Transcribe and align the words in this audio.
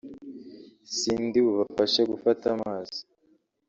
sindibubashe 0.95 2.01
gufata 2.11 2.45
amazi 2.55 2.99